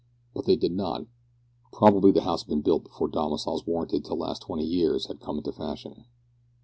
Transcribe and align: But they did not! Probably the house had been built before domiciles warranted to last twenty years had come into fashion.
But 0.33 0.45
they 0.45 0.55
did 0.55 0.71
not! 0.71 1.05
Probably 1.71 2.11
the 2.11 2.23
house 2.23 2.41
had 2.41 2.49
been 2.49 2.63
built 2.63 2.85
before 2.85 3.07
domiciles 3.07 3.67
warranted 3.67 4.03
to 4.05 4.15
last 4.15 4.41
twenty 4.41 4.65
years 4.65 5.05
had 5.05 5.19
come 5.19 5.37
into 5.37 5.51
fashion. 5.51 6.05